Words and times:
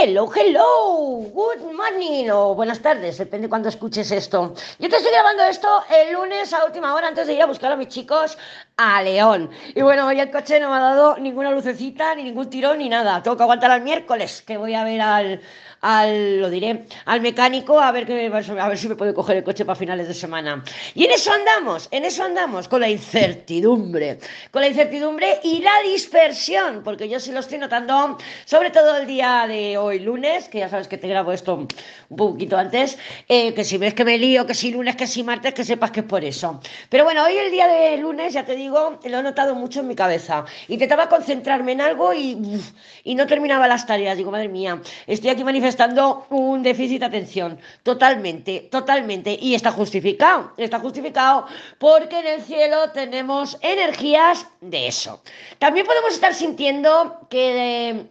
Hello, 0.00 0.30
hello, 0.32 1.28
good 1.34 1.72
morning 1.72 2.30
o 2.30 2.54
buenas 2.54 2.80
tardes, 2.80 3.18
depende 3.18 3.48
cuando 3.48 3.68
escuches 3.68 4.12
esto. 4.12 4.54
Yo 4.78 4.88
te 4.88 4.96
estoy 4.96 5.10
grabando 5.10 5.42
esto 5.42 5.66
el 5.90 6.12
lunes 6.12 6.52
a 6.52 6.64
última 6.64 6.94
hora 6.94 7.08
antes 7.08 7.26
de 7.26 7.34
ir 7.34 7.42
a 7.42 7.46
buscar 7.46 7.72
a 7.72 7.76
mis 7.76 7.88
chicos 7.88 8.38
a 8.78 9.02
León. 9.02 9.50
Y 9.74 9.82
bueno, 9.82 10.06
hoy 10.06 10.20
el 10.20 10.30
coche 10.30 10.60
no 10.60 10.70
me 10.70 10.76
ha 10.76 10.80
dado 10.80 11.18
ninguna 11.18 11.50
lucecita, 11.50 12.14
ni 12.14 12.22
ningún 12.22 12.48
tirón, 12.48 12.78
ni 12.78 12.88
nada. 12.88 13.22
Tengo 13.22 13.36
que 13.36 13.42
aguantar 13.42 13.72
al 13.72 13.82
miércoles, 13.82 14.42
que 14.46 14.56
voy 14.56 14.74
a 14.74 14.84
ver 14.84 15.00
al, 15.00 15.40
al, 15.80 16.40
lo 16.40 16.48
diré, 16.48 16.86
al 17.04 17.20
mecánico 17.20 17.80
a 17.80 17.90
ver, 17.92 18.06
que, 18.06 18.26
a 18.26 18.68
ver 18.68 18.78
si 18.78 18.88
me 18.88 18.94
puede 18.94 19.14
coger 19.14 19.38
el 19.38 19.44
coche 19.44 19.64
para 19.64 19.76
finales 19.76 20.06
de 20.06 20.14
semana. 20.14 20.62
Y 20.94 21.04
en 21.04 21.10
eso 21.10 21.32
andamos, 21.32 21.88
en 21.90 22.04
eso 22.04 22.22
andamos, 22.22 22.68
con 22.68 22.80
la 22.80 22.88
incertidumbre, 22.88 24.18
con 24.50 24.62
la 24.62 24.68
incertidumbre 24.68 25.40
y 25.42 25.60
la 25.60 25.72
dispersión, 25.84 26.82
porque 26.84 27.08
yo 27.08 27.18
sí 27.18 27.32
lo 27.32 27.40
estoy 27.40 27.58
notando, 27.58 28.16
sobre 28.44 28.70
todo 28.70 28.96
el 28.96 29.06
día 29.06 29.46
de 29.48 29.76
hoy, 29.76 29.98
lunes, 29.98 30.48
que 30.48 30.58
ya 30.58 30.68
sabes 30.68 30.86
que 30.86 30.98
te 30.98 31.08
grabo 31.08 31.32
esto 31.32 31.66
un 32.08 32.16
poquito 32.16 32.56
antes, 32.56 32.96
eh, 33.28 33.52
que 33.54 33.64
si 33.64 33.76
ves 33.76 33.94
que 33.94 34.04
me 34.04 34.18
lío, 34.18 34.46
que 34.46 34.54
si 34.54 34.70
lunes, 34.70 34.94
que 34.94 35.06
si 35.06 35.22
martes, 35.22 35.54
que 35.54 35.64
sepas 35.64 35.90
que 35.90 36.00
es 36.00 36.06
por 36.06 36.24
eso. 36.24 36.60
Pero 36.88 37.04
bueno, 37.04 37.24
hoy 37.24 37.36
el 37.36 37.50
día 37.50 37.66
de 37.66 37.96
lunes, 37.96 38.32
ya 38.34 38.44
te 38.44 38.54
digo, 38.54 38.67
lo 38.68 39.18
he 39.18 39.22
notado 39.22 39.54
mucho 39.54 39.80
en 39.80 39.88
mi 39.88 39.94
cabeza. 39.94 40.44
Intentaba 40.68 41.08
concentrarme 41.08 41.72
en 41.72 41.80
algo 41.80 42.12
y, 42.12 42.60
y 43.04 43.14
no 43.14 43.26
terminaba 43.26 43.66
las 43.68 43.86
tareas. 43.86 44.16
Digo, 44.16 44.30
madre 44.30 44.48
mía, 44.48 44.80
estoy 45.06 45.30
aquí 45.30 45.44
manifestando 45.44 46.26
un 46.30 46.62
déficit 46.62 47.00
de 47.00 47.06
atención. 47.06 47.58
Totalmente, 47.82 48.68
totalmente. 48.70 49.36
Y 49.40 49.54
está 49.54 49.70
justificado. 49.72 50.52
Está 50.56 50.78
justificado 50.78 51.46
porque 51.78 52.20
en 52.20 52.26
el 52.26 52.42
cielo 52.42 52.90
tenemos 52.92 53.58
energías 53.60 54.46
de 54.60 54.88
eso. 54.88 55.22
También 55.58 55.86
podemos 55.86 56.12
estar 56.12 56.34
sintiendo 56.34 57.26
que 57.30 58.06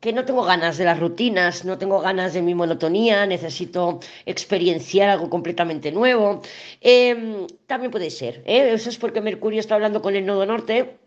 que 0.00 0.12
no 0.12 0.24
tengo 0.24 0.44
ganas 0.44 0.78
de 0.78 0.84
las 0.84 0.98
rutinas, 0.98 1.64
no 1.64 1.78
tengo 1.78 2.00
ganas 2.00 2.32
de 2.32 2.42
mi 2.42 2.54
monotonía, 2.54 3.26
necesito 3.26 4.00
experienciar 4.26 5.10
algo 5.10 5.28
completamente 5.28 5.92
nuevo. 5.92 6.40
Em, 6.80 7.46
también 7.66 7.90
puede 7.90 8.10
ser, 8.10 8.42
¿eh? 8.46 8.72
eso 8.72 8.88
es 8.88 8.96
porque 8.98 9.20
Mercurio 9.20 9.60
está 9.60 9.74
hablando 9.74 10.00
con 10.02 10.16
el 10.16 10.24
nodo 10.26 10.46
norte 10.46 10.98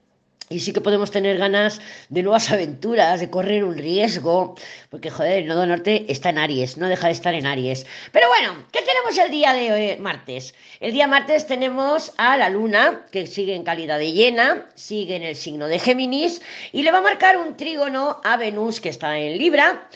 y 0.49 0.59
sí 0.59 0.73
que 0.73 0.81
podemos 0.81 1.11
tener 1.11 1.37
ganas 1.37 1.81
de 2.09 2.23
nuevas 2.23 2.51
aventuras, 2.51 3.19
de 3.19 3.29
correr 3.29 3.63
un 3.63 3.77
riesgo, 3.77 4.55
porque 4.89 5.09
joder, 5.09 5.43
el 5.43 5.47
nodo 5.47 5.65
norte 5.65 6.05
está 6.09 6.29
en 6.29 6.37
Aries, 6.37 6.77
no 6.77 6.87
deja 6.87 7.07
de 7.07 7.13
estar 7.13 7.33
en 7.33 7.45
Aries. 7.45 7.85
Pero 8.11 8.27
bueno, 8.27 8.63
¿qué 8.71 8.81
tenemos 8.81 9.17
el 9.17 9.31
día 9.31 9.53
de 9.53 9.71
hoy, 9.71 9.97
martes? 9.99 10.53
El 10.79 10.93
día 10.93 11.07
martes 11.07 11.47
tenemos 11.47 12.13
a 12.17 12.37
la 12.37 12.49
luna, 12.49 13.05
que 13.11 13.25
sigue 13.27 13.55
en 13.55 13.63
calidad 13.63 13.99
de 13.99 14.11
llena, 14.11 14.65
sigue 14.75 15.15
en 15.15 15.23
el 15.23 15.35
signo 15.35 15.67
de 15.67 15.79
Géminis, 15.79 16.41
y 16.71 16.83
le 16.83 16.91
va 16.91 16.99
a 16.99 17.01
marcar 17.01 17.37
un 17.37 17.57
trígono 17.57 18.19
a 18.23 18.37
Venus, 18.37 18.81
que 18.81 18.89
está 18.89 19.17
en 19.17 19.37
Libra. 19.37 19.87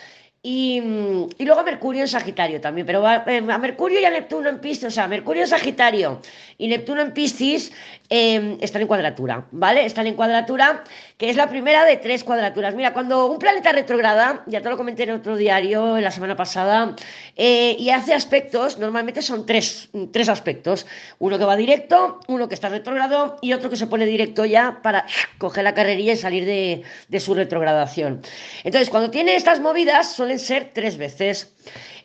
Y, 0.50 0.80
luego 1.40 1.60
a 1.60 1.64
Mercurio 1.64 2.04
en 2.04 2.08
Sagitario 2.08 2.62
también, 2.62 2.88
pero 2.88 3.06
a, 3.06 3.22
eh, 3.28 3.42
Mercurio 3.42 4.00
y 4.00 4.06
a 4.06 4.10
Neptuno 4.10 4.48
en 4.48 4.60
Piscis, 4.60 4.86
o 4.86 4.92
sea, 4.92 5.06
Mercurio 5.06 5.44
en 5.44 5.50
Sagitario 5.50 6.22
y 6.58 6.70
Neptuno 6.70 7.02
en 7.02 7.12
Piscis 7.12 7.74
em, 8.10 8.58
están 8.62 8.82
en 8.82 8.88
cuadratura, 8.88 9.46
¿vale? 9.52 9.86
Están 9.86 10.08
en 10.08 10.16
cuadratura, 10.16 10.86
que 11.18 11.30
es 11.30 11.36
la 11.36 11.50
primera 11.50 11.84
de 11.84 11.98
tres 11.98 12.24
cuadraturas. 12.24 12.74
Mira, 12.76 12.94
cuando 12.94 13.26
un 13.28 13.40
planeta 13.40 13.74
retrograda, 13.74 14.44
ya 14.48 14.62
te 14.62 14.70
lo 14.70 14.78
comenté 14.78 15.04
en 15.04 15.12
otro 15.12 15.36
diario 15.36 16.00
la 16.00 16.12
semana 16.12 16.38
pasada, 16.38 16.96
eh, 17.36 17.76
y 17.78 17.90
hace 17.90 18.14
aspectos, 18.14 18.78
normalmente 18.80 19.22
son 19.22 19.46
tres, 19.46 19.90
tres 20.14 20.30
aspectos. 20.30 20.86
Uno 21.20 21.38
que 21.38 21.44
va 21.44 21.58
directo, 21.58 22.22
uno 22.30 22.48
que 22.48 22.56
está 22.56 22.70
retrogrado 22.70 23.38
y 23.42 23.52
otro 23.52 23.70
que 23.70 23.76
se 23.76 23.88
pone 23.88 24.06
directo 24.06 24.46
ya 24.46 24.80
para 24.82 25.06
coger 25.40 25.66
la 25.66 25.74
carrerilla 25.74 26.14
y 26.14 26.18
salir 26.18 26.46
de, 26.46 26.84
de 27.10 27.20
su 27.20 27.34
retrogradación. 27.34 28.22
Entonces, 28.64 28.90
cuando 28.90 29.12
tiene 29.12 29.36
estas 29.36 29.60
movidas, 29.60 30.16
ser 30.40 30.72
tres 30.74 30.98
veces. 30.98 31.56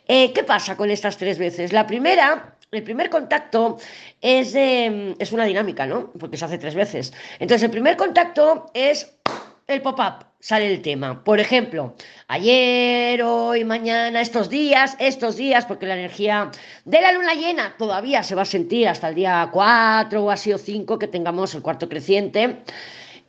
Eh, 0.07 0.33
¿Qué 0.33 0.43
pasa 0.43 0.75
con 0.75 0.89
estas 0.89 1.17
tres 1.17 1.37
veces? 1.37 1.71
La 1.71 1.87
primera, 1.87 2.57
el 2.71 2.83
primer 2.83 3.09
contacto 3.09 3.77
es, 4.21 4.53
es 4.55 5.31
una 5.31 5.45
dinámica, 5.45 5.85
¿no? 5.85 6.11
Porque 6.19 6.37
se 6.37 6.45
hace 6.45 6.57
tres 6.57 6.75
veces. 6.75 7.13
Entonces, 7.39 7.63
el 7.63 7.71
primer 7.71 7.95
contacto 7.95 8.71
es 8.73 9.15
el 9.67 9.81
pop-up, 9.81 10.25
sale 10.39 10.73
el 10.73 10.81
tema. 10.81 11.23
Por 11.23 11.39
ejemplo, 11.39 11.95
ayer, 12.27 13.23
hoy, 13.23 13.63
mañana, 13.63 14.19
estos 14.19 14.49
días, 14.49 14.95
estos 14.99 15.37
días, 15.37 15.65
porque 15.65 15.85
la 15.85 15.93
energía 15.95 16.51
de 16.83 17.01
la 17.01 17.13
luna 17.13 17.33
llena 17.33 17.75
todavía 17.77 18.23
se 18.23 18.35
va 18.35 18.41
a 18.41 18.45
sentir 18.45 18.89
hasta 18.89 19.07
el 19.09 19.15
día 19.15 19.49
4 19.51 20.21
o 20.21 20.29
así 20.29 20.51
o 20.51 20.57
5 20.57 20.99
que 20.99 21.07
tengamos 21.07 21.55
el 21.55 21.61
cuarto 21.61 21.87
creciente. 21.87 22.57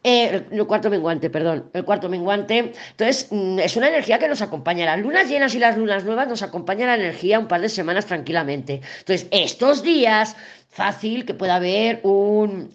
Eh, 0.06 0.44
el, 0.50 0.66
cuarto 0.66 0.90
menguante, 0.90 1.30
perdón, 1.30 1.70
el 1.72 1.82
cuarto 1.82 2.10
menguante. 2.10 2.74
Entonces, 2.90 3.28
mm, 3.30 3.58
es 3.58 3.74
una 3.74 3.88
energía 3.88 4.18
que 4.18 4.28
nos 4.28 4.42
acompaña. 4.42 4.84
Las 4.84 5.00
lunas 5.00 5.30
llenas 5.30 5.54
y 5.54 5.58
las 5.58 5.78
lunas 5.78 6.04
nuevas 6.04 6.28
nos 6.28 6.42
acompañan 6.42 6.88
la 6.88 6.96
energía 6.96 7.38
un 7.38 7.48
par 7.48 7.62
de 7.62 7.70
semanas 7.70 8.04
tranquilamente. 8.04 8.82
Entonces, 8.98 9.26
estos 9.30 9.82
días, 9.82 10.36
fácil 10.68 11.24
que 11.24 11.32
pueda 11.32 11.56
haber 11.56 12.00
un, 12.02 12.70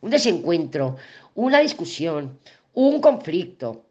un 0.00 0.10
desencuentro, 0.10 0.96
una 1.34 1.58
discusión, 1.58 2.38
un 2.74 3.00
conflicto, 3.00 3.84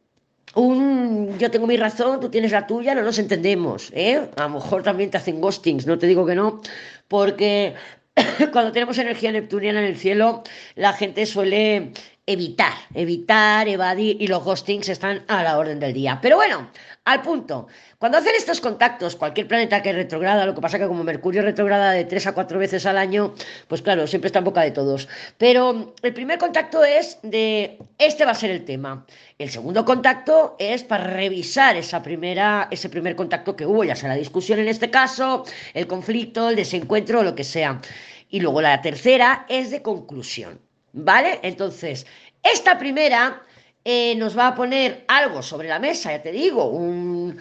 un 0.56 1.38
yo 1.38 1.52
tengo 1.52 1.68
mi 1.68 1.76
razón, 1.76 2.22
tú 2.22 2.30
tienes 2.30 2.54
la 2.54 2.66
tuya, 2.66 2.96
no 2.96 3.02
nos 3.02 3.20
entendemos, 3.20 3.92
¿eh? 3.94 4.30
A 4.38 4.44
lo 4.44 4.50
mejor 4.52 4.84
también 4.84 5.12
te 5.12 5.18
hacen 5.18 5.42
ghostings, 5.42 5.86
no 5.86 6.00
te 6.00 6.08
digo 6.08 6.26
que 6.26 6.36
no, 6.36 6.62
porque 7.10 7.76
cuando 8.54 8.72
tenemos 8.72 8.98
energía 8.98 9.34
neptuniana 9.34 9.80
en 9.80 9.86
el 9.86 9.98
cielo, 9.98 10.44
la 10.76 10.94
gente 10.94 11.26
suele 11.26 11.92
evitar, 12.30 12.74
evitar, 12.94 13.68
evadir 13.68 14.22
y 14.22 14.28
los 14.28 14.44
ghostings 14.44 14.88
están 14.88 15.24
a 15.28 15.42
la 15.42 15.58
orden 15.58 15.80
del 15.80 15.94
día. 15.94 16.20
Pero 16.22 16.36
bueno, 16.36 16.70
al 17.06 17.24
punto. 17.24 17.68
Cuando 17.98 18.20
hacen 18.20 18.36
estos 18.38 18.62
contactos, 18.62 19.16
cualquier 19.16 19.48
planeta 19.48 19.82
que 19.82 19.92
retrograda, 19.92 20.46
lo 20.46 20.54
que 20.54 20.62
pasa 20.62 20.78
que 20.78 20.86
como 20.86 21.04
Mercurio 21.04 21.42
retrograda 21.42 21.92
de 21.92 22.06
tres 22.06 22.28
a 22.28 22.34
cuatro 22.34 22.60
veces 22.60 22.86
al 22.86 23.00
año, 23.00 23.34
pues 23.68 23.82
claro, 23.82 24.06
siempre 24.06 24.28
está 24.28 24.40
en 24.40 24.46
boca 24.46 24.62
de 24.62 24.70
todos. 24.70 25.10
Pero 25.40 25.96
el 26.04 26.14
primer 26.14 26.38
contacto 26.38 26.84
es 26.86 27.18
de, 27.24 27.80
este 27.98 28.26
va 28.26 28.32
a 28.32 28.36
ser 28.36 28.52
el 28.52 28.64
tema. 28.64 29.08
El 29.40 29.50
segundo 29.50 29.84
contacto 29.84 30.56
es 30.60 30.84
para 30.84 31.06
revisar 31.06 31.78
esa 31.78 32.04
primera, 32.04 32.68
ese 32.70 32.90
primer 32.90 33.16
contacto 33.16 33.56
que 33.56 33.66
hubo, 33.66 33.84
ya 33.84 33.96
sea 33.96 34.10
la 34.10 34.16
discusión 34.16 34.60
en 34.60 34.68
este 34.68 34.92
caso, 34.92 35.46
el 35.74 35.88
conflicto, 35.88 36.50
el 36.50 36.58
desencuentro, 36.58 37.24
lo 37.24 37.34
que 37.34 37.44
sea. 37.44 37.82
Y 38.30 38.40
luego 38.40 38.62
la 38.62 38.80
tercera 38.84 39.48
es 39.50 39.72
de 39.72 39.82
conclusión. 39.82 40.69
¿Vale? 40.94 41.40
Entonces, 41.44 42.06
esta 42.44 42.78
primera 42.78 43.44
eh, 43.86 44.16
nos 44.16 44.38
va 44.38 44.48
a 44.48 44.56
poner 44.56 45.06
algo 45.08 45.42
sobre 45.42 45.70
la 45.70 45.80
mesa, 45.80 46.12
ya 46.12 46.22
te 46.22 46.32
digo, 46.32 46.66
un, 46.66 47.38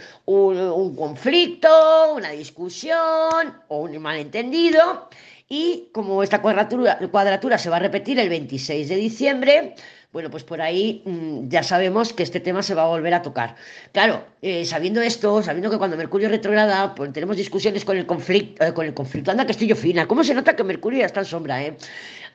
conflicto, 0.96 2.14
una 2.14 2.30
discusión 2.30 3.60
o 3.68 3.80
un 3.80 3.98
malentendido. 3.98 5.08
Y 5.48 5.88
como 5.92 6.22
esta 6.22 6.42
cuadratura, 6.42 6.98
cuadratura 7.10 7.58
se 7.58 7.70
va 7.70 7.76
a 7.76 7.80
repetir 7.80 8.18
el 8.18 8.28
26 8.28 8.88
de 8.88 8.96
diciembre, 8.96 9.74
bueno, 10.10 10.30
pues 10.30 10.42
por 10.42 10.62
ahí 10.62 11.02
mm, 11.04 11.48
ya 11.48 11.62
sabemos 11.62 12.12
que 12.14 12.22
este 12.22 12.40
tema 12.40 12.62
se 12.62 12.74
va 12.74 12.84
a 12.84 12.86
volver 12.86 13.12
a 13.12 13.22
tocar. 13.22 13.56
Claro, 13.92 14.24
eh, 14.40 14.64
sabiendo 14.64 15.02
esto, 15.02 15.42
sabiendo 15.42 15.70
que 15.70 15.76
cuando 15.76 15.96
Mercurio 15.98 16.28
retrograda, 16.30 16.94
pues 16.94 17.12
tenemos 17.12 17.36
discusiones 17.36 17.84
con 17.84 17.96
el 17.96 18.06
conflicto, 18.06 18.64
eh, 18.64 18.72
con 18.72 18.86
el 18.86 18.94
conflicto. 18.94 19.30
Anda 19.30 19.44
que 19.44 19.52
estoy 19.52 19.66
yo 19.68 19.76
fina. 19.76 20.06
¿Cómo 20.08 20.24
se 20.24 20.34
nota 20.34 20.56
que 20.56 20.64
Mercurio 20.64 21.00
ya 21.00 21.06
está 21.06 21.20
en 21.20 21.26
sombra, 21.26 21.62
eh? 21.62 21.76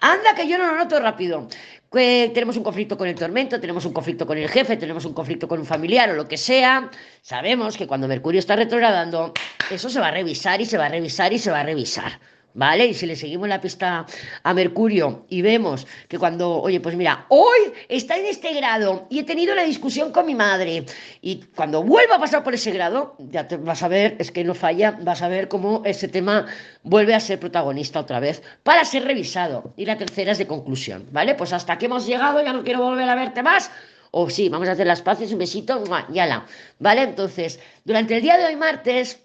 Anda 0.02 0.36
que 0.36 0.48
yo 0.48 0.58
no 0.58 0.68
lo 0.68 0.78
noto 0.78 1.00
rápido. 1.00 1.48
Que 1.92 2.32
tenemos 2.34 2.58
un 2.58 2.64
conflicto 2.64 2.98
con 2.98 3.08
el 3.08 3.16
tormento, 3.16 3.60
tenemos 3.60 3.86
un 3.86 3.94
conflicto 3.94 4.26
con 4.28 4.38
el 4.38 4.50
jefe, 4.50 4.78
tenemos 4.78 5.06
un 5.06 5.14
conflicto 5.14 5.48
con 5.48 5.60
un 5.60 5.66
familiar 5.66 6.10
o 6.12 6.14
lo 6.14 6.28
que 6.28 6.38
sea. 6.38 6.90
Sabemos 7.22 7.78
que 7.78 7.88
cuando 7.88 8.08
Mercurio 8.08 8.40
está 8.40 8.56
retrogradando, 8.56 9.34
eso 9.72 9.90
se 9.90 10.00
va 10.00 10.08
a 10.08 10.12
revisar 10.12 10.62
y 10.62 10.66
se 10.66 10.78
va 10.78 10.88
a 10.88 10.90
revisar 10.90 11.34
y 11.34 11.40
se 11.40 11.52
va 11.52 11.62
a 11.62 11.64
revisar. 11.64 12.20
¿Vale? 12.56 12.86
Y 12.86 12.94
si 12.94 13.08
le 13.08 13.16
seguimos 13.16 13.50
la 13.50 13.60
pista 13.60 14.06
a 14.44 14.54
Mercurio 14.54 15.26
y 15.28 15.42
vemos 15.42 15.88
que 16.08 16.20
cuando, 16.20 16.62
oye, 16.62 16.80
pues 16.80 16.96
mira, 16.96 17.26
hoy 17.30 17.74
está 17.90 18.16
en 18.18 18.28
este 18.28 18.54
grado 18.54 19.08
y 19.10 19.20
he 19.20 19.24
tenido 19.24 19.56
la 19.56 19.64
discusión 19.64 20.12
con 20.12 20.28
mi 20.28 20.36
madre 20.36 20.86
y 21.22 21.42
cuando 21.56 21.82
vuelva 21.82 22.16
a 22.16 22.20
pasar 22.20 22.44
por 22.44 22.54
ese 22.54 22.72
grado, 22.72 23.16
ya 23.18 23.48
te 23.48 23.58
vas 23.58 23.82
a 23.82 23.88
ver, 23.88 24.16
es 24.20 24.32
que 24.32 24.44
no 24.44 24.54
falla, 24.54 24.98
vas 25.02 25.24
a 25.24 25.30
ver 25.30 25.48
cómo 25.48 25.82
ese 25.84 26.08
tema 26.08 26.46
vuelve 26.84 27.16
a 27.16 27.20
ser 27.20 27.40
protagonista 27.40 28.00
otra 28.00 28.20
vez 28.20 28.44
para 28.62 28.86
ser 28.86 29.06
revisado. 29.06 29.74
Y 29.76 29.86
la 29.86 29.98
tercera 29.98 30.34
es 30.34 30.38
de 30.38 30.46
conclusión, 30.46 31.08
¿vale? 31.12 31.34
Pues 31.34 31.54
hasta 31.54 31.78
que 31.78 31.88
hemos 31.88 32.06
llegado, 32.06 32.44
ya 32.44 32.54
no 32.54 32.64
quiero 32.64 32.82
volver 32.82 33.10
a 33.10 33.16
verte 33.16 33.42
más. 33.42 33.72
O 34.12 34.30
sí, 34.30 34.48
vamos 34.48 34.68
a 34.68 34.74
hacer 34.74 34.86
las 34.86 35.02
paces, 35.02 35.34
un 35.34 35.40
besito, 35.40 35.84
ya 36.10 36.28
la, 36.28 36.46
¿vale? 36.78 37.02
Entonces, 37.02 37.60
durante 37.84 38.16
el 38.16 38.22
día 38.22 38.38
de 38.38 38.46
hoy 38.46 38.56
martes 38.56 39.24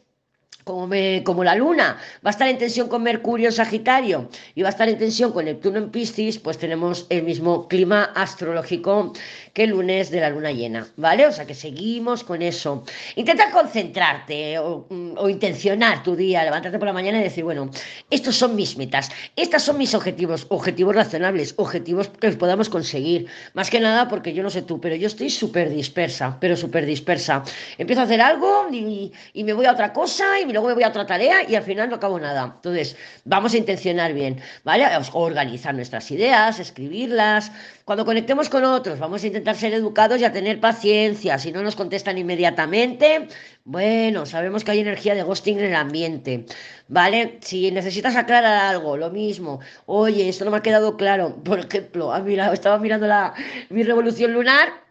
como, 0.68 1.44
la 1.44 1.54
Luna 1.54 1.96
va 2.24 2.28
a 2.28 2.30
estar 2.30 2.46
en 2.46 2.58
tensión 2.58 2.88
con 2.88 3.02
Mercurio 3.02 3.48
en 3.48 3.52
Sagitario 3.52 4.28
y 4.54 4.62
va 4.62 4.68
a 4.68 4.70
estar 4.70 4.88
en 4.88 4.98
tensión 4.98 5.32
con 5.32 5.46
Neptuno 5.46 5.78
en 5.78 5.90
Piscis, 5.90 6.38
pues 6.38 6.58
tenemos 6.58 7.06
el 7.08 7.22
mismo 7.22 7.66
clima 7.68 8.04
astrológico 8.14 9.14
que 9.54 9.64
el 9.64 9.70
lunes 9.70 10.10
de 10.10 10.20
la 10.20 10.28
luna 10.28 10.52
llena, 10.52 10.86
¿vale? 10.96 11.26
O 11.26 11.32
sea 11.32 11.46
que 11.46 11.54
seguimos 11.54 12.22
con 12.22 12.42
eso. 12.42 12.84
Intenta 13.16 13.50
concentrarte 13.50 14.58
o, 14.58 14.86
intencionar 15.28 16.02
tu 16.02 16.14
día, 16.14 16.44
levantarte 16.44 16.78
por 16.78 16.86
la 16.86 16.92
mañana 16.92 17.18
y 17.18 17.22
decir, 17.22 17.44
bueno, 17.44 17.70
estos 18.10 18.36
son 18.36 18.54
mis 18.54 18.76
metas, 18.76 19.10
estos 19.36 19.62
son 19.62 19.78
mis 19.78 19.94
objetivos, 19.94 20.46
objetivos 20.50 20.94
razonables, 20.94 21.54
objetivos 21.56 22.08
que 22.08 22.30
podamos 22.32 22.68
conseguir. 22.68 23.26
Más 23.54 23.70
que 23.70 23.80
nada 23.80 24.08
porque 24.08 24.34
yo 24.34 24.42
no 24.42 24.50
sé 24.50 24.62
tú, 24.62 24.80
pero 24.80 24.94
yo 24.96 25.06
estoy 25.06 25.30
súper 25.30 25.70
dispersa, 25.70 26.36
pero 26.40 26.56
súper 26.56 26.84
dispersa. 26.84 27.42
Empiezo 27.78 28.02
a 28.02 28.04
hacer 28.04 28.20
algo 28.20 28.68
y, 28.70 29.10
y 29.32 29.44
me 29.44 29.54
voy 29.54 29.64
a 29.64 29.72
otra 29.72 29.92
cosa 29.92 30.38
y 30.40 30.57
luego 30.58 30.68
me 30.68 30.74
voy 30.74 30.82
a 30.82 30.88
otra 30.88 31.06
tarea 31.06 31.48
y 31.48 31.54
al 31.54 31.62
final 31.62 31.88
no 31.88 31.96
acabo 31.96 32.18
nada. 32.18 32.52
Entonces, 32.56 32.96
vamos 33.24 33.54
a 33.54 33.58
intencionar 33.58 34.12
bien, 34.12 34.40
¿vale? 34.64 34.84
Organizar 35.12 35.72
nuestras 35.74 36.10
ideas, 36.10 36.58
escribirlas. 36.58 37.52
Cuando 37.84 38.04
conectemos 38.04 38.48
con 38.48 38.64
otros, 38.64 38.98
vamos 38.98 39.22
a 39.22 39.28
intentar 39.28 39.54
ser 39.56 39.72
educados 39.72 40.20
y 40.20 40.24
a 40.24 40.32
tener 40.32 40.58
paciencia. 40.58 41.38
Si 41.38 41.52
no 41.52 41.62
nos 41.62 41.76
contestan 41.76 42.18
inmediatamente, 42.18 43.28
bueno, 43.64 44.26
sabemos 44.26 44.64
que 44.64 44.72
hay 44.72 44.80
energía 44.80 45.14
de 45.14 45.22
ghosting 45.22 45.58
en 45.58 45.66
el 45.66 45.74
ambiente, 45.76 46.46
¿vale? 46.88 47.38
Si 47.40 47.70
necesitas 47.70 48.16
aclarar 48.16 48.74
algo, 48.74 48.96
lo 48.96 49.10
mismo. 49.10 49.60
Oye, 49.86 50.28
esto 50.28 50.44
no 50.44 50.50
me 50.50 50.56
ha 50.56 50.62
quedado 50.62 50.96
claro. 50.96 51.36
Por 51.44 51.60
ejemplo, 51.60 52.12
estaba 52.52 52.78
mirando 52.78 53.06
la, 53.06 53.32
mi 53.70 53.84
revolución 53.84 54.32
lunar 54.32 54.87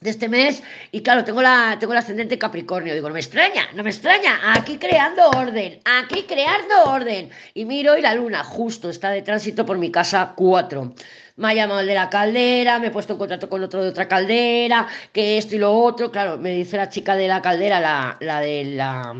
de 0.00 0.10
este 0.10 0.28
mes 0.28 0.62
y 0.92 1.02
claro, 1.02 1.24
tengo 1.24 1.42
la 1.42 1.76
tengo 1.78 1.92
el 1.92 1.98
ascendente 1.98 2.38
Capricornio, 2.38 2.94
digo, 2.94 3.08
no 3.08 3.14
me 3.14 3.20
extraña, 3.20 3.68
no 3.74 3.82
me 3.82 3.90
extraña, 3.90 4.52
aquí 4.54 4.78
creando 4.78 5.28
orden, 5.30 5.80
aquí 5.84 6.22
creando 6.22 6.84
orden. 6.84 7.30
Y 7.54 7.64
miro 7.64 7.96
y 7.96 8.02
la 8.02 8.14
luna 8.14 8.44
justo 8.44 8.90
está 8.90 9.10
de 9.10 9.22
tránsito 9.22 9.66
por 9.66 9.78
mi 9.78 9.90
casa 9.90 10.34
4 10.36 10.94
me 11.38 11.48
ha 11.48 11.54
llamado 11.54 11.80
el 11.80 11.86
de 11.86 11.94
la 11.94 12.10
caldera, 12.10 12.78
me 12.78 12.88
he 12.88 12.90
puesto 12.90 13.14
en 13.14 13.18
contacto 13.18 13.48
con 13.48 13.62
otro 13.62 13.82
de 13.82 13.90
otra 13.90 14.08
caldera, 14.08 14.86
que 15.12 15.38
esto 15.38 15.54
y 15.54 15.58
lo 15.58 15.72
otro. 15.72 16.10
Claro, 16.10 16.36
me 16.36 16.50
dice 16.50 16.76
la 16.76 16.88
chica 16.88 17.14
de 17.14 17.28
la 17.28 17.40
caldera, 17.40 17.80
la, 17.80 18.16
la 18.20 18.40
de 18.40 18.64
la, 18.64 19.14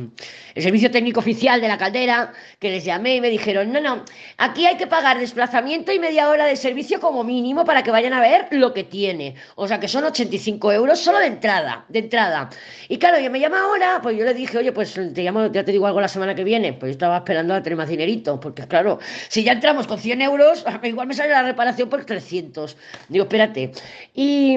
servicio 0.56 0.90
técnico 0.90 1.20
oficial 1.20 1.60
de 1.60 1.68
la 1.68 1.78
caldera, 1.78 2.32
que 2.58 2.70
les 2.70 2.84
llamé 2.84 3.16
y 3.16 3.20
me 3.20 3.30
dijeron, 3.30 3.72
no, 3.72 3.80
no, 3.80 4.04
aquí 4.36 4.66
hay 4.66 4.76
que 4.76 4.86
pagar 4.86 5.18
desplazamiento 5.18 5.92
y 5.92 5.98
media 6.00 6.28
hora 6.28 6.44
de 6.46 6.56
servicio 6.56 7.00
como 7.00 7.22
mínimo 7.22 7.64
para 7.64 7.82
que 7.82 7.90
vayan 7.90 8.12
a 8.12 8.20
ver 8.20 8.48
lo 8.50 8.74
que 8.74 8.84
tiene. 8.84 9.36
O 9.54 9.68
sea 9.68 9.78
que 9.78 9.86
son 9.88 10.04
85 10.04 10.72
euros 10.72 10.98
solo 10.98 11.18
de 11.18 11.26
entrada, 11.26 11.84
de 11.88 12.00
entrada. 12.00 12.50
Y 12.88 12.98
claro, 12.98 13.20
yo 13.20 13.30
me 13.30 13.38
llama 13.38 13.60
ahora, 13.60 14.00
pues 14.02 14.16
yo 14.16 14.24
le 14.24 14.34
dije, 14.34 14.58
oye, 14.58 14.72
pues 14.72 14.94
te 14.94 15.22
llamo, 15.22 15.46
ya 15.52 15.64
te 15.64 15.70
digo 15.70 15.86
algo 15.86 16.00
la 16.00 16.08
semana 16.08 16.34
que 16.34 16.42
viene. 16.42 16.72
Pues 16.72 16.90
yo 16.90 16.92
estaba 16.92 17.18
esperando 17.18 17.54
a 17.54 17.62
tener 17.62 17.76
más 17.76 17.88
dinerito, 17.88 18.40
porque 18.40 18.66
claro, 18.66 18.98
si 19.28 19.44
ya 19.44 19.52
entramos 19.52 19.86
con 19.86 19.98
100 19.98 20.22
euros, 20.22 20.64
igual 20.82 21.06
me 21.06 21.14
sale 21.14 21.30
la 21.30 21.42
reparación 21.42 21.88
por 21.88 22.07
300. 22.08 22.76
Digo, 23.08 23.24
espérate. 23.24 23.72
Y, 24.14 24.56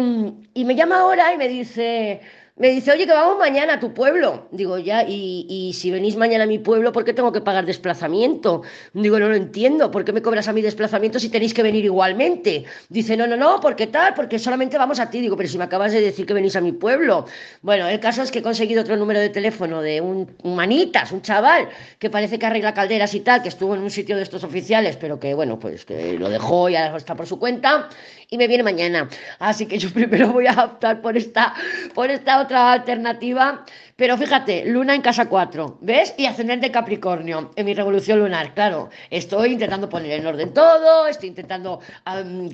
y 0.56 0.66
me 0.66 0.76
llama 0.76 1.02
ahora 1.02 1.32
y 1.34 1.38
me 1.38 1.48
dice, 1.48 2.22
me 2.58 2.70
dice, 2.70 2.92
oye, 2.92 3.06
que 3.06 3.14
vamos 3.14 3.38
mañana 3.38 3.74
a 3.74 3.80
tu 3.80 3.94
pueblo. 3.94 4.48
Digo, 4.52 4.78
ya, 4.78 5.04
y, 5.08 5.46
y, 5.50 5.74
si 5.74 5.90
venís 5.90 6.16
mañana 6.16 6.44
a 6.44 6.48
mi 6.48 6.60
pueblo, 6.60 6.92
¿por 6.92 7.06
qué 7.06 7.14
tengo 7.14 7.32
que 7.32 7.42
pagar 7.42 7.66
desplazamiento? 7.66 8.62
Digo, 8.94 9.20
no 9.20 9.30
lo 9.30 9.36
entiendo, 9.36 9.90
¿por 9.90 10.04
qué 10.04 10.12
me 10.14 10.22
cobras 10.22 10.48
a 10.48 10.54
mi 10.54 10.62
desplazamiento 10.62 11.20
si 11.20 11.30
tenéis 11.30 11.54
que 11.54 11.64
venir 11.64 11.86
igualmente? 11.86 12.66
Dice, 12.90 13.16
no, 13.16 13.26
no, 13.26 13.38
no, 13.38 13.60
¿por 13.60 13.76
qué 13.76 13.88
tal? 13.88 14.14
Porque 14.14 14.38
solamente 14.38 14.78
vamos 14.78 15.00
a 15.00 15.10
ti. 15.10 15.22
Digo, 15.22 15.38
pero 15.38 15.50
si 15.50 15.58
me 15.58 15.64
acabas 15.64 15.94
de 15.94 16.02
decir 16.02 16.26
que 16.26 16.34
venís 16.34 16.56
a 16.56 16.62
mi 16.62 16.74
pueblo. 16.74 17.26
Bueno, 17.62 17.88
el 17.88 18.00
caso 18.00 18.22
es 18.22 18.32
que 18.32 18.40
he 18.40 18.44
conseguido 18.44 18.82
otro 18.82 18.98
número 18.98 19.20
de 19.20 19.30
teléfono 19.30 19.82
de 19.82 20.02
un, 20.02 20.30
un 20.44 20.56
manitas, 20.56 21.12
un 21.12 21.22
chaval, 21.22 21.70
que 22.00 22.10
parece 22.10 22.38
que 22.38 22.46
arregla 22.46 22.74
calderas 22.74 23.14
y 23.16 23.22
tal, 23.22 23.42
que 23.42 23.50
estuvo 23.50 23.76
en 23.76 23.82
un 23.82 23.90
sitio 23.90 24.18
de 24.18 24.24
estos 24.24 24.44
oficiales, 24.44 24.98
pero 24.98 25.20
que, 25.20 25.34
bueno, 25.34 25.58
pues 25.58 25.86
que 25.86 26.14
lo 26.20 26.30
dejó 26.30 26.70
y 26.70 26.76
ahora 26.76 26.98
está 26.98 27.16
por 27.16 27.28
su 27.28 27.40
cuenta 27.40 27.90
y 28.34 28.38
me 28.38 28.48
viene 28.48 28.64
mañana. 28.64 29.10
Así 29.40 29.66
que 29.66 29.78
yo 29.78 29.90
primero 29.94 30.32
voy 30.32 30.48
a 30.48 30.64
optar 30.64 31.02
por 31.02 31.18
esta, 31.18 31.54
por 31.94 32.10
esta 32.10 32.41
otra 32.42 32.72
alternativa. 32.74 33.66
Pero 33.96 34.18
fíjate, 34.18 34.66
luna 34.66 34.96
en 34.96 35.02
casa 35.02 35.30
4, 35.30 35.78
¿ves? 35.82 36.14
Y 36.18 36.26
ascendente 36.26 36.72
Capricornio 36.72 37.52
en 37.56 37.66
mi 37.66 37.74
revolución 37.74 38.20
lunar. 38.20 38.54
Claro, 38.54 38.90
estoy 39.10 39.54
intentando 39.54 39.90
poner 39.90 40.20
en 40.20 40.26
orden 40.26 40.54
todo, 40.54 41.08
estoy 41.08 41.30
intentando 41.30 41.80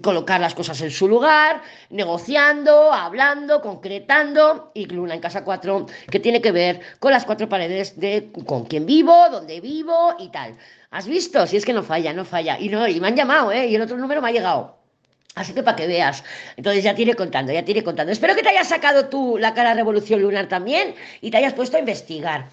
colocar 0.02 0.42
las 0.42 0.54
cosas 0.54 0.82
en 0.82 0.92
su 0.92 1.08
lugar, 1.08 1.62
negociando, 1.90 2.92
hablando, 2.92 3.62
concretando. 3.62 4.72
Y 4.74 4.86
luna 4.88 5.16
en 5.16 5.22
casa 5.22 5.44
4, 5.44 5.86
que 6.12 6.20
tiene 6.20 6.42
que 6.42 6.52
ver 6.52 6.82
con 7.00 7.12
las 7.12 7.26
cuatro 7.26 7.48
paredes 7.48 8.00
de 8.00 8.30
con 8.46 8.66
quién 8.66 8.86
vivo, 8.86 9.30
dónde 9.32 9.62
vivo 9.62 10.16
y 10.20 10.30
tal. 10.30 10.58
¿Has 10.92 11.08
visto? 11.08 11.46
Si 11.48 11.58
es 11.58 11.66
que 11.66 11.74
no 11.74 11.84
falla, 11.84 12.14
no 12.14 12.26
falla. 12.26 12.60
Y, 12.60 12.70
no, 12.70 12.88
y 12.88 13.00
me 13.00 13.08
han 13.08 13.16
llamado, 13.16 13.52
¿eh? 13.52 13.68
Y 13.68 13.76
el 13.76 13.82
otro 13.82 13.98
número 13.98 14.22
me 14.22 14.30
ha 14.30 14.32
llegado. 14.32 14.78
Así 15.38 15.54
que 15.54 15.62
para 15.62 15.78
que 15.78 15.86
veas. 15.86 16.24
Entonces 16.56 16.84
ya 16.84 16.96
te 16.96 17.16
contando, 17.16 17.54
ya 17.54 17.64
te 17.64 17.84
contando. 17.84 18.12
Espero 18.12 18.36
que 18.36 18.42
te 18.42 18.50
hayas 18.50 18.68
sacado 18.68 19.08
tú 19.08 19.38
la 19.38 19.54
cara 19.54 19.76
Revolución 19.76 20.22
Lunar 20.22 20.48
también 20.48 20.96
y 21.22 21.30
te 21.30 21.38
hayas 21.38 21.54
puesto 21.54 21.78
a 21.78 21.80
investigar. 21.80 22.50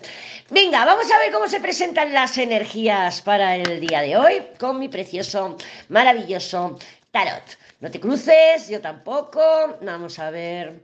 Venga, 0.51 0.85
vamos 0.85 1.11
a 1.11 1.19
ver 1.19 1.33
cómo 1.33 1.49
se 1.49 1.61
presentan 1.61 2.13
las 2.13 2.37
energías 2.37 3.23
para 3.23 3.57
el 3.57 3.81
día 3.81 4.03
de 4.03 4.19
hoy 4.19 4.43
con 4.59 4.79
mi 4.79 4.91
precioso, 4.91 5.57
maravilloso 5.89 6.79
tarot. 7.11 7.43
No 7.81 7.91
te 7.91 7.99
cruces, 7.99 8.69
yo 8.69 8.83
tampoco. 8.83 9.41
Vamos 9.81 10.19
a 10.19 10.31
ver 10.31 10.75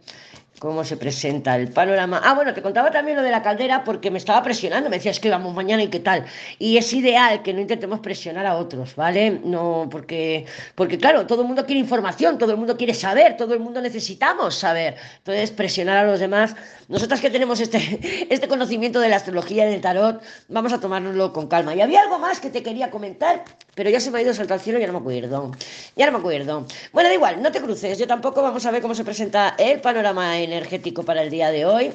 cómo 0.61 0.85
se 0.85 0.99
presenta 0.99 1.57
el 1.57 1.73
panorama. 1.73 2.21
Ah, 2.23 2.35
bueno, 2.35 2.53
te 2.53 2.61
contaba 2.61 2.91
también 2.91 3.17
lo 3.17 3.23
de 3.23 3.31
la 3.31 3.43
caldera 3.43 3.83
porque 3.83 4.11
me 4.11 4.19
estaba 4.19 4.43
presionando, 4.43 4.91
me 4.91 4.97
decías 4.97 5.19
que 5.19 5.31
vamos 5.31 5.55
mañana 5.55 5.83
y 5.83 5.89
qué 5.89 6.01
tal. 6.01 6.27
Y 6.59 6.77
es 6.77 6.93
ideal 6.93 7.43
que 7.43 7.55
no 7.55 7.61
intentemos 7.61 8.01
presionar 8.01 8.45
a 8.45 8.57
otros, 8.57 8.95
¿vale? 8.95 9.41
No, 9.43 9.89
porque, 9.91 10.45
porque 10.75 10.99
claro, 10.99 11.27
todo 11.27 11.41
el 11.41 11.49
mundo 11.49 11.65
quiere 11.65 11.81
información, 11.81 12.37
todo 12.37 12.51
el 12.51 12.59
mundo 12.59 12.77
quiere 12.77 12.93
saber, 12.93 13.39
todo 13.39 13.55
el 13.55 13.61
mundo 13.61 13.81
necesitamos 13.81 14.55
saber. 14.55 14.97
Entonces, 15.17 15.51
presionar 15.51 15.97
a 15.97 16.05
los 16.05 16.21
demás. 16.21 16.55
Nosotras 16.89 17.23
que 17.23 17.31
tenemos 17.31 17.59
este, 17.61 18.27
este 18.31 18.47
conocimiento 18.47 19.01
de 19.01 19.09
la 19.09 19.17
astrología 19.17 19.67
y 19.67 19.71
del 19.71 19.81
tarot, 19.81 20.23
vamos 20.49 20.75
a 20.75 20.81
tomárnoslo 20.81 21.33
con 21.33 21.49
calma. 21.49 21.75
Y 21.75 21.81
había 21.81 22.03
algo 22.03 22.19
más 22.19 22.39
que 22.39 22.51
te 22.51 22.63
quería 22.63 22.91
comentar, 22.91 23.45
pero 23.75 23.89
ya 23.89 23.99
se 23.99 24.11
me 24.11 24.19
ha 24.19 24.23
ido 24.23 24.35
salto 24.35 24.53
al 24.53 24.61
cielo 24.61 24.79
y 24.79 24.83
ya 24.83 24.89
no 24.89 24.93
me 24.93 24.99
acuerdo. 24.99 25.53
Ya 25.97 26.05
no 26.05 26.13
me 26.13 26.19
acuerdo. 26.19 26.67
Bueno, 26.93 27.09
da 27.09 27.15
igual, 27.15 27.43
no 27.43 27.51
te 27.51 27.63
cruces, 27.63 27.99
yo 27.99 28.07
tampoco 28.07 28.43
vamos 28.43 28.67
a 28.67 28.71
ver 28.71 28.83
cómo 28.83 28.95
se 28.95 29.05
presenta 29.05 29.55
el 29.57 29.81
panorama 29.81 30.39
en 30.39 30.50
energético 30.53 31.05
para 31.05 31.23
el 31.23 31.31
día 31.31 31.51
de 31.51 31.67
hoy, 31.67 31.93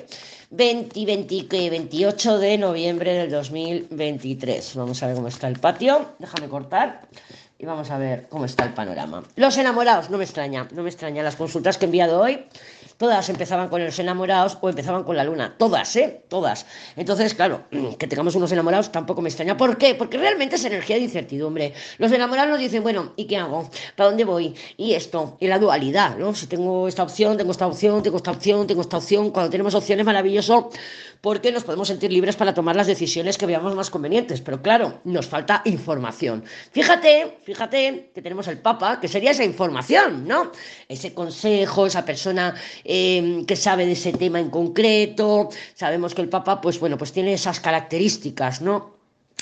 20, 0.52 1.69
28 1.69 2.40
de 2.40 2.57
noviembre 2.57 3.13
del 3.13 3.31
2023. 3.31 4.75
Vamos 4.75 5.02
a 5.04 5.07
ver 5.07 5.16
cómo 5.16 5.28
está 5.28 5.48
el 5.48 5.60
patio. 5.60 6.13
Déjame 6.19 6.48
cortar 6.48 7.02
y 7.57 7.66
vamos 7.66 7.90
a 7.92 7.98
ver 7.98 8.28
cómo 8.30 8.46
está 8.46 8.66
el 8.66 8.74
panorama. 8.74 9.24
Los 9.36 9.57
enamorados, 9.57 10.10
no 10.10 10.18
me 10.18 10.24
extraña, 10.24 10.68
no 10.72 10.84
me 10.84 10.90
extraña. 10.90 11.24
Las 11.24 11.36
consultas 11.36 11.78
que 11.78 11.86
he 11.86 11.88
enviado 11.88 12.22
hoy 12.22 12.46
todas 12.98 13.30
empezaban 13.30 13.70
con 13.70 13.84
los 13.84 13.98
enamorados 14.00 14.58
o 14.62 14.70
empezaban 14.70 15.04
con 15.04 15.16
la 15.16 15.24
luna. 15.24 15.56
Todas, 15.58 15.96
¿eh? 15.96 16.24
Todas. 16.28 16.66
Entonces, 16.96 17.34
claro, 17.34 17.64
que 18.00 18.08
tengamos 18.08 18.36
unos 18.36 18.52
enamorados 18.52 18.92
tampoco 18.92 19.22
me 19.22 19.30
extraña. 19.30 19.58
¿Por 19.58 19.78
qué? 19.78 19.96
Porque 19.96 20.18
realmente 20.18 20.56
es 20.56 20.66
energía 20.66 20.96
de 20.98 21.04
incertidumbre. 21.04 21.74
Los 21.98 22.12
enamorados 22.12 22.52
nos 22.52 22.60
dicen, 22.60 22.84
bueno, 22.84 23.14
¿y 23.16 23.26
qué 23.26 23.38
hago? 23.38 23.70
¿Para 23.96 24.10
dónde 24.10 24.26
voy? 24.26 24.56
Y 24.78 24.94
esto, 24.94 25.38
y 25.40 25.48
la 25.48 25.60
dualidad, 25.60 26.18
¿no? 26.18 26.34
Si 26.34 26.48
tengo 26.48 26.88
esta 26.88 27.04
opción, 27.04 27.38
tengo 27.38 27.52
esta 27.52 27.68
opción, 27.68 28.02
tengo 28.04 28.18
esta 28.18 28.32
opción, 28.32 28.68
tengo 28.68 28.82
esta 28.82 28.98
opción. 28.98 29.32
Cuando 29.32 29.50
tenemos 29.50 29.76
opciones, 29.76 30.06
maravilloso, 30.06 30.70
porque 31.25 31.51
nos 31.51 31.63
podemos 31.63 31.88
sentir 31.88 32.13
libres 32.13 32.36
para 32.36 32.54
tomar 32.54 32.75
las 32.75 32.86
decisiones 32.86 33.39
que 33.39 33.48
veamos 33.48 33.74
más 33.74 33.89
convenientes. 33.89 34.41
Pero 34.41 34.62
claro, 34.62 35.01
nos 35.05 35.25
falta 35.25 35.63
información. 35.65 36.44
Fíjate, 36.72 37.39
fíjate 37.41 38.12
que 38.13 38.22
tenemos 38.22 38.48
el 38.48 38.60
Papa, 38.60 39.00
que 39.01 39.08
sería 39.08 39.32
esa 39.32 39.44
información, 39.44 40.27
¿no? 40.27 40.51
Ese 40.88 41.15
consejo, 41.15 41.88
esa 41.88 42.05
persona 42.05 42.53
eh, 42.84 43.44
que 43.48 43.55
sabe 43.55 43.88
de 43.88 43.94
ese 43.94 44.13
tema 44.13 44.39
en 44.39 44.51
concreto. 44.51 45.50
Sabemos 45.74 46.13
que 46.13 46.22
el 46.22 46.29
Papa, 46.29 46.62
pues 46.62 46.79
bueno, 46.79 46.96
pues 46.96 47.12
tiene 47.12 47.34
esas 47.34 47.60
características, 47.60 48.62
¿no? 48.62 48.95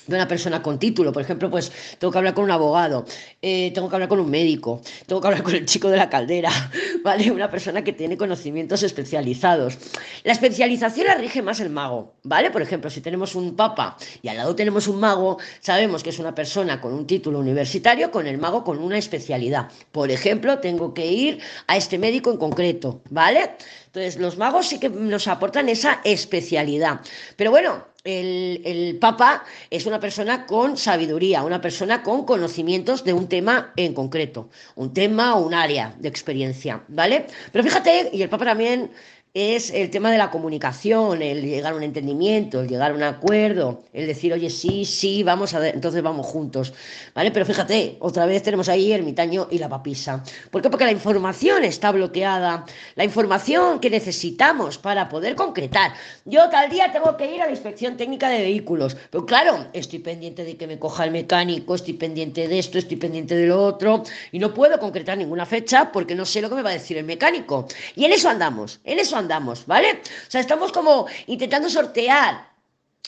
De 0.07 0.15
una 0.15 0.27
persona 0.27 0.62
con 0.62 0.79
título. 0.79 1.12
Por 1.12 1.22
ejemplo, 1.22 1.50
pues 1.50 1.72
tengo 2.00 2.12
que 2.12 2.17
hablar 2.17 2.33
con 2.33 2.45
un 2.45 2.51
abogado, 2.51 3.05
eh, 3.41 3.72
tengo 3.74 3.89
que 3.89 3.95
hablar 3.95 4.10
con 4.10 4.19
un 4.19 4.29
médico, 4.29 4.81
tengo 5.05 5.22
que 5.22 5.27
hablar 5.27 5.43
con 5.43 5.55
el 5.55 5.65
chico 5.65 5.89
de 5.89 5.98
la 5.98 6.10
caldera, 6.10 6.51
¿vale? 7.03 7.31
Una 7.31 7.50
persona 7.50 7.83
que 7.83 7.93
tiene 7.93 8.17
conocimientos 8.17 8.83
especializados. 8.83 9.77
La 10.24 10.33
especialización 10.33 11.07
la 11.07 11.15
rige 11.15 11.41
más 11.41 11.60
el 11.60 11.69
mago, 11.69 12.13
¿vale? 12.24 12.51
Por 12.51 12.62
ejemplo, 12.62 12.89
si 12.89 13.01
tenemos 13.01 13.36
un 13.36 13.55
papa 13.55 13.98
y 14.22 14.27
al 14.27 14.38
lado 14.38 14.55
tenemos 14.55 14.88
un 14.88 15.00
mago, 15.00 15.38
sabemos 15.60 16.03
que 16.03 16.10
es 16.10 16.19
una 16.19 16.36
persona 16.36 16.79
con 16.81 16.93
un 16.93 17.07
título 17.07 17.39
universitario, 17.39 18.12
con 18.12 18.27
el 18.27 18.38
mago 18.38 18.63
con 18.63 18.79
una 18.79 18.98
especialidad. 18.98 19.69
Por 19.91 20.12
ejemplo, 20.12 20.60
tengo 20.60 20.93
que 20.93 21.07
ir 21.07 21.39
a 21.67 21.77
este 21.77 21.98
médico 21.98 22.31
en 22.31 22.38
concreto, 22.38 23.01
¿vale? 23.10 23.51
Entonces, 23.93 24.19
los 24.19 24.39
magos 24.39 24.69
sí 24.69 24.79
que 24.79 24.89
nos 24.89 25.27
aportan 25.27 25.69
esa 25.69 26.01
especialidad. 26.03 27.01
Pero 27.35 27.51
bueno, 27.51 27.85
el, 28.03 28.97
Papa 29.00 29.43
es 29.69 29.85
una 29.85 30.00
persona 30.00 30.47
con 30.47 30.77
sabiduría, 30.77 31.43
una 31.43 31.62
persona 31.62 32.01
con 32.01 32.25
conocimientos 32.25 33.03
de 33.03 33.13
un 33.13 33.29
tema 33.29 33.71
en 33.75 33.93
concreto, 33.93 34.50
un 34.73 34.95
tema 34.95 35.35
o 35.35 35.45
un 35.45 35.53
área 35.53 35.93
de 36.00 36.09
experiencia, 36.09 36.81
¿vale? 36.88 37.27
Pero 37.51 37.63
fíjate, 37.63 38.09
y 38.12 38.23
el 38.23 38.29
Papa 38.29 38.45
también 38.45 38.89
es 39.35 39.71
el 39.71 39.89
tema 39.89 40.11
de 40.11 40.19
la 40.19 40.29
comunicación, 40.29 41.23
el 41.23 41.41
llegar 41.41 41.73
a 41.73 41.75
un 41.75 41.81
entendimiento, 41.81 42.61
el 42.61 42.67
llegar 42.67 42.91
a 42.91 42.93
un 42.93 43.01
acuerdo, 43.01 43.81
el 43.91 44.05
decir, 44.05 44.31
oye, 44.31 44.51
sí, 44.51 44.85
sí, 44.85 45.23
vamos 45.23 45.55
a, 45.55 45.69
entonces 45.69 46.03
vamos 46.03 46.27
juntos, 46.27 46.71
¿vale? 47.15 47.31
Pero 47.31 47.43
fíjate, 47.43 47.97
otra 47.99 48.27
vez 48.27 48.43
tenemos 48.43 48.69
ahí 48.69 48.91
el 48.91 48.99
ermitaño 48.99 49.47
y 49.49 49.57
la 49.57 49.69
papisa. 49.69 50.23
¿Por 50.51 50.61
qué? 50.61 50.69
Porque 50.69 50.85
la 50.85 50.91
información 50.91 51.63
está 51.63 51.91
bloqueada, 51.91 52.63
la 52.93 53.03
información 53.03 53.79
que 53.79 53.89
necesitamos 53.89 54.77
para 54.77 55.09
poder 55.09 55.33
concretar. 55.35 55.93
Yo 56.25 56.47
tal 56.49 56.69
día 56.69 56.91
tengo 56.91 57.17
que 57.17 57.33
ir 57.33 57.41
a 57.41 57.45
la 57.45 57.51
inspección 57.51 57.97
técnica 57.97 58.29
de 58.29 58.37
vehículos, 58.37 58.95
pero 59.09 59.25
claro, 59.25 59.65
estoy 59.73 59.97
pendiente 59.97 60.43
de 60.43 60.57
que 60.57 60.67
me 60.67 60.77
coja 60.77 61.05
el 61.05 61.11
mecánico, 61.11 61.73
estoy 61.73 61.93
pendiente 61.93 62.47
de 62.47 62.59
esto, 62.59 62.77
estoy 62.77 62.97
pendiente 62.97 63.35
de 63.35 63.47
lo 63.47 63.63
otro, 63.63 64.03
y 64.31 64.37
no 64.37 64.53
puedo 64.53 64.77
concretar 64.77 65.17
ninguna 65.17 65.47
fecha 65.47 65.91
porque 65.91 66.13
no 66.13 66.23
sé 66.23 66.39
lo 66.39 66.49
que 66.49 66.55
me 66.55 66.61
va 66.61 66.69
a 66.69 66.73
decir 66.73 66.97
el 66.97 67.05
mecánico. 67.05 67.67
Y 67.95 68.05
en 68.05 68.13
eso 68.13 68.29
andamos, 68.29 68.79
en 68.83 68.99
eso 68.99 69.15
andamos, 69.15 69.22
¿vale? 69.65 70.01
O 70.27 70.31
sea, 70.31 70.41
estamos 70.41 70.71
como 70.71 71.07
intentando 71.27 71.69
sortear 71.69 72.47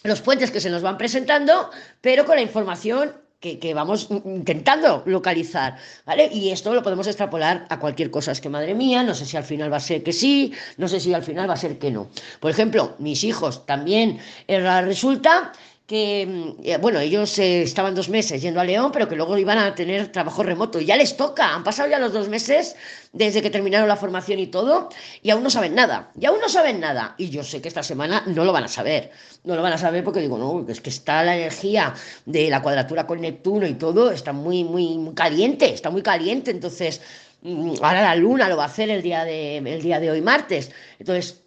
los 0.03 0.21
puentes 0.21 0.51
que 0.51 0.61
se 0.61 0.69
nos 0.69 0.81
van 0.81 0.97
presentando, 0.97 1.71
pero 2.01 2.25
con 2.25 2.35
la 2.35 2.41
información 2.41 3.13
que, 3.39 3.73
vamos 3.75 4.07
intentando 4.09 5.03
localizar, 5.05 5.77
¿vale? 6.05 6.29
Y 6.31 6.49
esto 6.49 6.73
lo 6.73 6.81
podemos 6.81 7.05
extrapolar 7.05 7.67
a 7.69 7.79
cualquier 7.79 8.09
cosa. 8.09 8.31
Es 8.31 8.41
que, 8.41 8.49
madre 8.49 8.73
mía, 8.73 9.03
no 9.03 9.13
sé 9.13 9.25
si 9.25 9.37
al 9.37 9.43
final 9.43 9.71
va 9.71 9.77
a 9.77 9.81
ser 9.81 10.01
que 10.03 10.13
sí, 10.13 10.51
no 10.77 10.87
sé 10.87 10.99
si 10.99 11.13
al 11.13 11.21
final 11.21 11.47
va 11.47 11.53
a 11.53 11.57
ser 11.57 11.77
que 11.77 11.91
no. 11.91 12.09
Por 12.39 12.49
ejemplo, 12.49 12.95
mis 12.97 13.23
hijos 13.23 13.65
también 13.67 14.19
eh, 14.47 14.59
resulta 14.81 15.51
que, 15.87 16.25
mm, 16.25 16.61
eh, 16.63 16.77
bueno, 16.77 16.99
ellos 16.99 17.37
eh, 17.37 17.61
estaban 17.61 17.93
dos 17.93 18.09
meses 18.09 18.41
yendo 18.41 18.59
a 18.59 18.63
León, 18.63 18.91
pero 18.91 19.07
que 19.07 19.15
luego 19.15 19.37
iban 19.37 19.57
a 19.59 19.75
tener 19.75 20.11
trabajo 20.11 20.41
remoto. 20.41 20.79
Ya 20.81 20.95
les 20.95 21.15
toca, 21.15 21.53
han 21.53 21.63
pasado 21.63 21.89
ya 21.89 21.99
los 21.99 22.11
dos 22.11 22.27
meses 22.27 22.75
desde 23.13 23.41
que 23.41 23.51
terminaron 23.51 23.87
la 23.87 23.95
formación 23.95 24.39
y 24.39 24.47
todo, 24.47 24.89
y 25.21 25.29
aún 25.29 25.43
no 25.43 25.49
saben 25.49 25.75
nada, 25.75 26.11
y 26.19 26.25
aún 26.25 26.39
no 26.41 26.49
saben 26.49 26.79
nada. 26.79 27.13
Y 27.17 27.29
yo 27.29 27.43
sé 27.43 27.61
que 27.61 27.67
esta 27.67 27.83
semana 27.83 28.23
no 28.25 28.45
lo 28.45 28.51
van 28.51 28.63
a 28.63 28.67
saber, 28.67 29.11
no 29.43 29.55
lo 29.55 29.61
van 29.61 29.73
a 29.73 29.77
saber 29.77 30.03
porque 30.03 30.21
digo, 30.21 30.37
no, 30.37 30.65
es 30.67 30.81
que 30.81 30.89
está 30.89 31.23
la 31.23 31.37
energía 31.37 31.93
de 32.25 32.49
la 32.49 32.61
cuadratura 32.61 33.05
con 33.05 33.21
Neptuno 33.21 33.67
y 33.67 33.75
todo, 33.75 34.11
está 34.11 34.33
muy, 34.33 34.63
muy, 34.63 34.97
muy 34.97 35.13
caliente, 35.13 35.71
está 35.73 35.91
muy 35.91 36.01
caliente. 36.01 36.49
Entonces, 36.51 37.01
mm, 37.43 37.75
ahora 37.81 38.01
la 38.01 38.15
luna 38.15 38.49
lo 38.49 38.57
va 38.57 38.63
a 38.63 38.67
hacer 38.67 38.89
el 38.89 39.01
día 39.03 39.23
de, 39.23 39.57
el 39.57 39.81
día 39.81 39.99
de 39.99 40.09
hoy, 40.11 40.21
martes. 40.21 40.71
Entonces, 40.99 41.44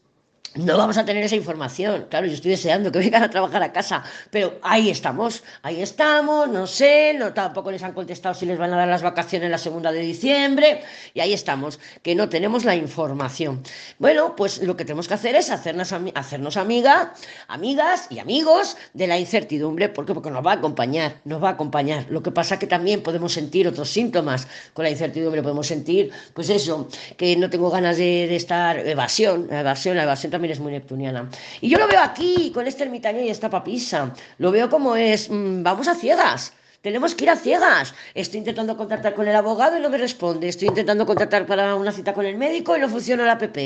no 0.55 0.77
vamos 0.77 0.97
a 0.99 1.05
tener 1.05 1.23
esa 1.25 1.37
información. 1.37 2.07
Claro, 2.09 2.27
yo 2.27 2.35
estoy 2.35 2.53
deseando 2.53 2.91
que 2.91 2.99
vengan 2.99 3.23
a 3.23 3.31
trabajar 3.31 3.63
a 3.63 3.73
casa, 3.73 4.03
pero 4.31 4.59
ahí 4.63 4.91
estamos, 4.91 5.43
ahí 5.63 5.83
estamos, 5.83 6.49
no 6.49 6.67
sé, 6.67 7.15
no 7.15 7.33
tampoco 7.33 7.71
les 7.71 7.83
han 7.83 7.93
contestado 7.93 8.35
si 8.35 8.47
les 8.47 8.59
van 8.59 8.73
a 8.73 8.77
dar 8.77 8.89
las 8.89 9.03
vacaciones 9.03 9.51
la 9.51 9.59
segunda 9.59 9.93
de 9.93 10.01
diciembre, 10.01 10.83
y 11.15 11.21
ahí 11.21 11.33
estamos, 11.33 11.79
que 12.03 12.15
no 12.15 12.29
tenemos 12.29 12.65
la 12.65 12.75
información. 12.75 13.63
Bueno, 13.99 14.35
pues 14.37 14.63
lo 14.63 14.77
que 14.77 14.85
tenemos 14.85 15.09
que 15.09 15.15
hacer 15.15 15.35
es 15.35 15.51
hacernos, 15.51 15.93
hacernos 16.15 16.57
amiga, 16.57 17.15
amigas 17.49 18.07
y 18.11 18.19
amigos 18.19 18.77
de 18.95 19.07
la 19.07 19.19
incertidumbre, 19.19 19.89
porque 19.89 20.15
porque 20.15 20.31
nos 20.31 20.45
va 20.45 20.53
a 20.53 20.55
acompañar, 20.55 21.21
nos 21.25 21.43
va 21.43 21.51
a 21.51 21.53
acompañar. 21.53 22.07
Lo 22.09 22.23
que 22.23 22.31
pasa 22.31 22.59
que 22.59 22.67
también 22.67 23.03
podemos 23.03 23.33
sentir 23.33 23.69
otros 23.69 23.91
síntomas 23.91 24.47
con 24.73 24.85
la 24.85 24.91
incertidumbre, 24.91 25.43
podemos 25.43 25.67
sentir, 25.67 26.11
pues 26.35 26.49
eso, 26.51 26.89
que 27.17 27.37
no 27.37 27.51
tengo 27.51 27.71
ganas 27.71 27.97
de, 27.97 28.27
de 28.27 28.37
estar 28.37 28.79
evasión, 28.87 29.53
evasión, 29.53 29.99
evasión 29.99 30.33
también 30.39 30.53
es 30.53 30.61
muy 30.61 30.71
neptuniana. 30.71 31.29
Y 31.61 31.69
yo 31.69 31.79
lo 31.79 31.89
veo 31.89 32.01
aquí, 32.01 32.53
con 32.55 32.69
este 32.69 32.85
ermitaño 32.85 33.21
y 33.21 33.29
esta 33.29 33.51
papisa. 33.51 34.15
Lo 34.39 34.53
veo 34.53 34.71
como 34.71 34.95
es, 34.95 35.29
mm, 35.29 35.65
vamos 35.65 35.89
a 35.89 35.97
ciegas. 35.97 36.53
Tenemos 36.81 37.17
que 37.17 37.25
ir 37.25 37.31
a 37.31 37.35
ciegas. 37.35 37.93
Estoy 38.15 38.39
intentando 38.39 38.77
contactar 38.77 39.15
con 39.15 39.27
el 39.27 39.35
abogado 39.35 39.77
y 39.77 39.81
no 39.81 39.91
me 39.91 39.99
responde. 39.99 40.47
Estoy 40.47 40.69
intentando 40.69 41.05
contactar 41.07 41.45
para 41.45 41.75
una 41.75 41.91
cita 41.91 42.15
con 42.15 42.25
el 42.25 42.39
médico 42.39 42.77
y 42.77 42.81
no 42.81 42.89
funciona 42.89 43.25
la 43.25 43.33
app. 43.33 43.57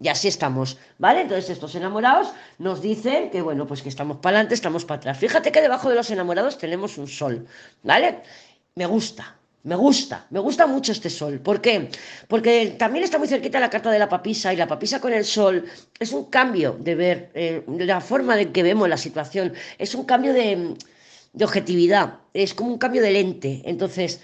Y 0.00 0.08
así 0.08 0.28
estamos, 0.28 0.78
¿vale? 0.96 1.20
Entonces 1.20 1.50
estos 1.50 1.74
enamorados 1.74 2.32
nos 2.58 2.80
dicen 2.80 3.30
que, 3.30 3.42
bueno, 3.42 3.66
pues 3.66 3.82
que 3.82 3.90
estamos 3.90 4.16
para 4.16 4.36
adelante, 4.36 4.54
estamos 4.54 4.86
para 4.86 4.96
atrás. 4.96 5.18
Fíjate 5.18 5.52
que 5.52 5.60
debajo 5.60 5.90
de 5.90 5.96
los 5.96 6.10
enamorados 6.10 6.56
tenemos 6.56 6.96
un 6.96 7.06
sol, 7.06 7.46
¿vale? 7.82 8.22
Me 8.76 8.86
gusta, 8.86 9.36
me 9.64 9.76
gusta, 9.76 10.26
me 10.30 10.40
gusta 10.40 10.66
mucho 10.66 10.92
este 10.92 11.10
sol. 11.10 11.40
¿Por 11.40 11.60
qué? 11.60 11.88
Porque 12.28 12.76
también 12.78 13.04
está 13.04 13.18
muy 13.18 13.28
cerquita 13.28 13.58
la 13.58 13.70
carta 13.70 13.90
de 13.90 13.98
la 13.98 14.08
papisa 14.08 14.52
y 14.52 14.56
la 14.56 14.68
papisa 14.68 15.00
con 15.00 15.12
el 15.12 15.24
sol 15.24 15.64
es 15.98 16.12
un 16.12 16.26
cambio 16.26 16.76
de 16.78 16.94
ver, 16.94 17.30
eh, 17.34 17.64
la 17.66 18.00
forma 18.02 18.36
de 18.36 18.52
que 18.52 18.62
vemos 18.62 18.88
la 18.88 18.98
situación, 18.98 19.54
es 19.78 19.94
un 19.94 20.04
cambio 20.04 20.34
de, 20.34 20.74
de 21.32 21.44
objetividad, 21.44 22.20
es 22.34 22.52
como 22.54 22.72
un 22.72 22.78
cambio 22.78 23.00
de 23.02 23.12
lente. 23.12 23.62
Entonces, 23.64 24.20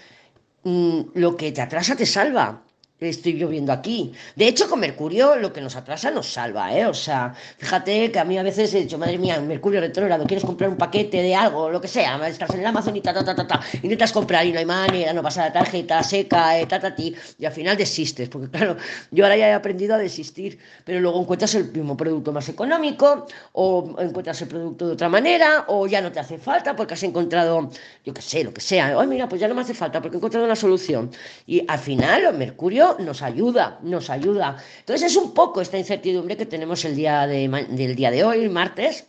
mm, 0.63 1.01
lo 1.15 1.35
que 1.35 1.51
te 1.51 1.61
atrasa 1.61 1.95
te 1.95 2.05
salva 2.05 2.63
estoy 3.09 3.33
lloviendo 3.33 3.71
aquí. 3.71 4.13
De 4.35 4.47
hecho, 4.47 4.69
con 4.69 4.79
Mercurio 4.79 5.35
lo 5.35 5.51
que 5.51 5.61
nos 5.61 5.75
atrasa 5.75 6.11
nos 6.11 6.31
salva, 6.31 6.75
¿eh? 6.77 6.85
O 6.85 6.93
sea, 6.93 7.33
fíjate 7.57 8.11
que 8.11 8.19
a 8.19 8.25
mí 8.25 8.37
a 8.37 8.43
veces 8.43 8.73
he 8.73 8.81
dicho, 8.81 8.97
madre 8.97 9.17
mía, 9.17 9.39
Mercurio 9.41 9.81
retrógrado, 9.81 10.25
quieres 10.27 10.45
comprar 10.45 10.69
un 10.69 10.77
paquete 10.77 11.21
de 11.21 11.33
algo, 11.35 11.69
lo 11.69 11.81
que 11.81 11.87
sea, 11.87 12.27
estás 12.27 12.51
en 12.53 12.59
el 12.59 12.65
Amazon 12.67 12.95
y 12.95 13.01
ta, 13.01 13.13
ta, 13.13 13.25
ta, 13.25 13.35
ta, 13.35 13.47
ta, 13.47 13.61
intentas 13.81 14.11
comprar 14.11 14.45
y 14.45 14.51
no 14.51 14.59
hay 14.59 14.65
manera, 14.65 15.13
no 15.13 15.23
pasa 15.23 15.45
la 15.45 15.53
tarjeta, 15.53 16.03
seca, 16.03 16.59
eh, 16.59 16.65
ta, 16.67 16.79
ta, 16.79 16.95
ti, 16.95 17.15
y 17.39 17.45
al 17.45 17.51
final 17.51 17.75
desistes, 17.75 18.29
porque 18.29 18.49
claro, 18.49 18.77
yo 19.09 19.25
ahora 19.25 19.37
ya 19.37 19.49
he 19.49 19.53
aprendido 19.53 19.95
a 19.95 19.97
desistir, 19.97 20.59
pero 20.85 20.99
luego 20.99 21.21
encuentras 21.21 21.55
el 21.55 21.71
mismo 21.71 21.97
producto 21.97 22.31
más 22.31 22.47
económico, 22.49 23.25
o 23.53 23.95
encuentras 23.99 24.41
el 24.41 24.47
producto 24.47 24.87
de 24.87 24.93
otra 24.93 25.09
manera, 25.09 25.65
o 25.67 25.87
ya 25.87 26.01
no 26.01 26.11
te 26.11 26.19
hace 26.19 26.37
falta 26.37 26.75
porque 26.75 26.93
has 26.93 27.03
encontrado, 27.03 27.71
yo 28.05 28.13
qué 28.13 28.21
sé, 28.21 28.43
lo 28.43 28.53
que 28.53 28.61
sea, 28.61 28.99
ay, 28.99 29.07
mira, 29.07 29.27
pues 29.27 29.41
ya 29.41 29.47
no 29.47 29.55
me 29.55 29.61
hace 29.61 29.73
falta 29.73 30.01
porque 30.01 30.17
he 30.17 30.19
encontrado 30.19 30.45
una 30.45 30.55
solución. 30.55 31.11
Y 31.47 31.65
al 31.67 31.79
final, 31.79 32.31
Mercurio 32.37 32.90
nos 32.99 33.21
ayuda, 33.21 33.79
nos 33.81 34.09
ayuda. 34.09 34.57
Entonces 34.79 35.11
es 35.11 35.17
un 35.17 35.33
poco 35.33 35.61
esta 35.61 35.77
incertidumbre 35.77 36.37
que 36.37 36.45
tenemos 36.45 36.83
el 36.85 36.95
día 36.95 37.27
de, 37.27 37.47
del 37.69 37.95
día 37.95 38.11
de 38.11 38.23
hoy, 38.23 38.49
martes, 38.49 39.05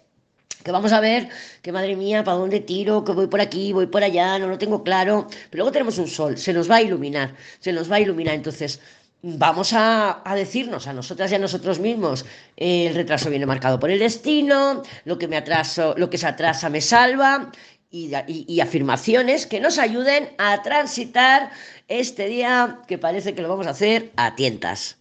que 0.63 0.71
vamos 0.71 0.93
a 0.93 1.01
ver 1.01 1.29
que 1.61 1.73
madre 1.73 1.97
mía, 1.97 2.25
¿para 2.25 2.37
dónde 2.37 2.61
tiro? 2.61 3.05
Que 3.05 3.13
voy 3.13 3.27
por 3.27 3.41
aquí, 3.41 3.73
voy 3.73 3.87
por 3.87 4.03
allá, 4.05 4.39
no 4.39 4.49
lo 4.49 4.59
tengo 4.59 4.83
claro. 4.83 5.27
Pero 5.51 5.63
luego 5.63 5.73
tenemos 5.73 5.99
un 5.99 6.09
sol, 6.09 6.39
se 6.39 6.53
nos 6.53 6.71
va 6.71 6.77
a 6.77 6.83
iluminar, 6.83 7.35
se 7.61 7.73
nos 7.73 7.91
va 7.91 7.97
a 7.97 8.01
iluminar. 8.01 8.35
Entonces, 8.35 8.81
vamos 9.23 9.73
a, 9.73 10.21
decirnos 10.35 10.87
a 10.89 10.93
nosotras 10.93 11.31
y 11.31 11.37
a 11.37 11.39
nosotros 11.39 11.79
mismos, 11.79 12.27
el 12.57 12.95
retraso 12.95 13.31
viene 13.31 13.47
marcado 13.47 13.79
por 13.79 13.91
el 13.91 13.99
destino, 13.99 14.83
lo 15.05 15.17
que 15.19 15.29
me 15.29 15.37
atraso, 15.37 15.95
lo 15.97 16.11
que 16.11 16.19
se 16.19 16.27
atrasa 16.27 16.69
me 16.69 16.81
salva, 16.81 17.51
y, 17.93 18.61
afirmaciones 18.61 19.47
que 19.47 19.61
nos 19.61 19.79
ayuden 19.79 20.31
a 20.39 20.63
transitar 20.63 21.51
este 21.89 22.27
día 22.27 22.79
que 22.89 22.99
parece 22.99 23.35
que 23.35 23.43
lo 23.43 23.49
vamos 23.51 23.67
a 23.67 23.71
hacer 23.71 24.11
a 24.17 24.35
tientas. 24.35 24.97